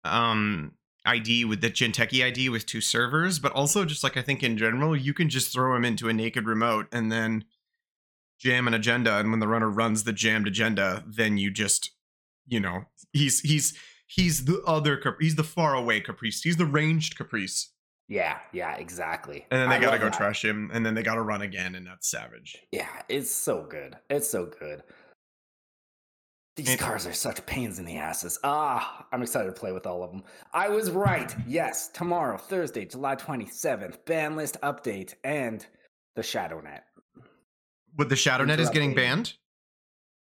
um 0.03 0.73
ID 1.05 1.43
with 1.45 1.59
the 1.61 1.69
Jinteki 1.69 2.23
ID 2.23 2.49
with 2.49 2.65
two 2.65 2.79
servers, 2.81 3.37
but 3.39 3.51
also 3.51 3.83
just 3.85 4.03
like 4.03 4.15
I 4.15 4.21
think 4.21 4.41
in 4.41 4.57
general, 4.57 4.95
you 4.95 5.13
can 5.13 5.29
just 5.29 5.51
throw 5.51 5.75
him 5.75 5.83
into 5.83 6.07
a 6.09 6.13
naked 6.13 6.45
remote 6.47 6.87
and 6.91 7.11
then 7.11 7.43
jam 8.39 8.67
an 8.67 8.73
agenda 8.73 9.17
and 9.17 9.29
when 9.31 9.39
the 9.39 9.47
runner 9.47 9.69
runs 9.69 10.03
the 10.03 10.13
jammed 10.13 10.47
agenda, 10.47 11.03
then 11.07 11.37
you 11.37 11.51
just 11.51 11.91
you 12.47 12.59
know, 12.59 12.83
he's 13.13 13.39
he's 13.41 13.73
he's 14.07 14.45
the 14.45 14.61
other 14.67 15.01
he's 15.19 15.35
the 15.35 15.43
far 15.43 15.75
away 15.75 15.99
caprice. 15.99 16.41
He's 16.41 16.57
the 16.57 16.65
ranged 16.65 17.17
caprice. 17.17 17.71
yeah, 18.09 18.39
yeah, 18.51 18.75
exactly. 18.75 19.45
And 19.49 19.61
then 19.61 19.69
they 19.69 19.75
I 19.75 19.79
gotta 19.79 19.97
go 19.97 20.05
that. 20.05 20.13
trash 20.13 20.43
him, 20.43 20.69
and 20.73 20.85
then 20.85 20.93
they 20.93 21.03
gotta 21.03 21.21
run 21.21 21.41
again, 21.41 21.75
and 21.75 21.85
that's 21.87 22.09
savage. 22.09 22.57
Yeah, 22.71 22.89
it's 23.09 23.31
so 23.31 23.63
good. 23.63 23.97
It's 24.09 24.29
so 24.29 24.45
good. 24.45 24.83
These 26.55 26.69
And- 26.69 26.79
cars 26.79 27.07
are 27.07 27.13
such 27.13 27.43
pains 27.47 27.79
in 27.79 27.85
the 27.85 27.97
asses. 27.97 28.37
Ah, 28.43 29.07
I'm 29.11 29.23
excited 29.23 29.47
to 29.47 29.59
play 29.59 29.71
with 29.71 29.87
all 29.87 30.03
of 30.03 30.11
them. 30.11 30.23
I 30.53 30.69
was 30.69 30.91
right. 30.91 31.35
Yes, 31.47 31.87
tomorrow, 31.87 32.37
Thursday, 32.37 32.85
July 32.85 33.15
27th, 33.15 34.05
ban 34.05 34.35
list 34.35 34.57
update 34.61 35.15
and 35.23 35.65
the 36.15 36.21
ShadowNet. 36.21 36.81
But 37.95 38.09
the 38.09 38.15
ShadowNet 38.15 38.59
is 38.59 38.69
getting 38.69 38.93
banned. 38.93 39.33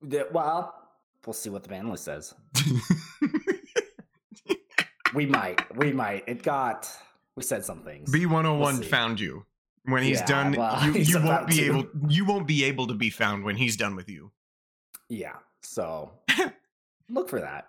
The, 0.02 0.28
well, 0.32 0.74
we'll 1.26 1.34
see 1.34 1.50
what 1.50 1.64
the 1.64 1.70
ban 1.70 1.90
list 1.90 2.06
says. 2.06 2.34
We 5.14 5.28
might. 5.28 5.76
We 5.78 5.92
might. 5.94 6.24
It 6.28 6.42
got. 6.42 6.90
We 7.36 7.44
said 7.44 7.64
some 7.64 7.82
things. 7.84 8.12
B101 8.12 8.60
We'll 8.60 8.82
found 8.82 9.20
you. 9.20 9.46
When 9.86 10.02
he's 10.02 10.22
Yeah, 10.22 10.26
done, 10.26 10.54
well, 10.54 10.84
you, 10.88 10.92
you 11.02 11.22
won't 11.24 11.48
be 11.48 11.56
to. 11.58 11.66
able. 11.66 11.86
You 12.08 12.26
won't 12.26 12.48
be 12.48 12.64
able 12.64 12.88
to 12.88 12.94
be 12.96 13.12
found 13.12 13.44
when 13.44 13.56
he's 13.56 13.76
done 13.78 13.96
with 13.96 14.10
you. 14.10 14.32
Yeah. 15.10 15.36
So 15.64 16.12
look 17.10 17.30
for 17.30 17.40
that. 17.42 17.68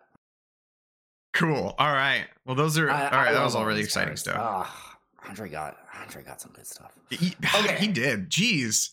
Cool. 1.32 1.74
All 1.78 1.92
right. 1.92 2.26
Well, 2.46 2.54
those 2.54 2.78
are 2.78 2.90
I- 2.90 3.04
all 3.08 3.18
right. 3.18 3.28
I 3.28 3.32
that 3.32 3.42
was 3.44 3.54
all 3.54 3.62
all 3.62 3.66
really 3.66 3.80
exciting 3.82 4.16
stuff. 4.16 4.36
Ah, 4.38 4.98
Andre 5.28 5.48
got 5.48 5.76
Andre 6.00 6.22
got 6.22 6.40
some 6.40 6.52
good 6.52 6.66
stuff. 6.66 6.92
he, 7.10 7.34
okay. 7.60 7.76
he 7.76 7.88
did. 7.88 8.30
Jeez. 8.30 8.90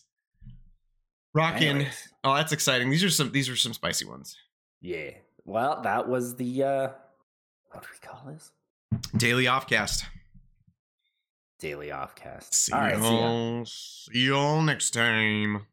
Rocking. 1.34 1.86
Oh, 2.24 2.34
that's 2.34 2.52
exciting. 2.52 2.90
These 2.90 3.04
are 3.04 3.10
some. 3.10 3.32
These 3.32 3.48
are 3.48 3.56
some 3.56 3.72
spicy 3.72 4.04
ones. 4.04 4.36
yeah. 4.80 5.10
Well, 5.44 5.80
that 5.82 6.08
was 6.08 6.36
the 6.36 6.62
uh 6.62 6.88
what 7.72 7.82
do 7.82 7.88
we 7.92 8.06
call 8.08 8.32
this? 8.32 8.52
Daily 9.16 9.46
offcast. 9.46 10.04
Daily 11.58 11.88
offcast. 11.88 12.52
See 12.54 12.72
All 12.72 12.80
right, 12.80 12.96
y'all. 12.98 13.64
See 13.64 14.26
y'all 14.26 14.62
next 14.62 14.90
time. 14.92 15.66